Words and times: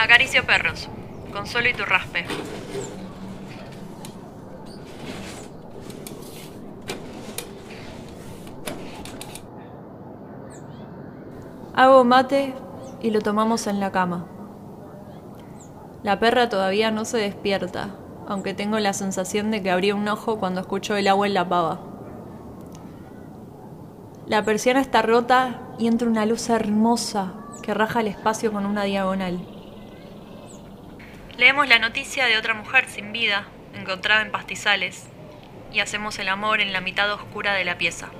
Acaricio 0.00 0.46
perros. 0.46 0.88
Consuelo 1.30 1.68
y 1.68 1.74
tu 1.74 1.84
raspe. 1.84 2.24
Hago 11.74 12.02
mate 12.04 12.54
y 13.02 13.10
lo 13.10 13.20
tomamos 13.20 13.66
en 13.66 13.78
la 13.78 13.92
cama. 13.92 14.24
La 16.02 16.18
perra 16.18 16.48
todavía 16.48 16.90
no 16.90 17.04
se 17.04 17.18
despierta, 17.18 17.90
aunque 18.26 18.54
tengo 18.54 18.78
la 18.78 18.94
sensación 18.94 19.50
de 19.50 19.62
que 19.62 19.70
abrió 19.70 19.96
un 19.96 20.08
ojo 20.08 20.38
cuando 20.38 20.62
escucho 20.62 20.96
el 20.96 21.08
agua 21.08 21.26
en 21.26 21.34
la 21.34 21.46
pava. 21.46 21.78
La 24.26 24.46
persiana 24.46 24.80
está 24.80 25.02
rota 25.02 25.60
y 25.78 25.88
entra 25.88 26.08
una 26.08 26.24
luz 26.24 26.48
hermosa 26.48 27.34
que 27.62 27.74
raja 27.74 28.00
el 28.00 28.06
espacio 28.06 28.50
con 28.50 28.64
una 28.64 28.84
diagonal. 28.84 29.59
Leemos 31.40 31.68
la 31.68 31.78
noticia 31.78 32.26
de 32.26 32.36
otra 32.36 32.52
mujer 32.52 32.86
sin 32.86 33.12
vida, 33.12 33.48
encontrada 33.72 34.20
en 34.20 34.30
pastizales, 34.30 35.06
y 35.72 35.80
hacemos 35.80 36.18
el 36.18 36.28
amor 36.28 36.60
en 36.60 36.74
la 36.74 36.82
mitad 36.82 37.10
oscura 37.10 37.54
de 37.54 37.64
la 37.64 37.78
pieza. 37.78 38.10